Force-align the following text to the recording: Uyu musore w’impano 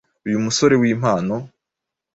Uyu 0.25 0.37
musore 0.45 0.73
w’impano 0.81 1.35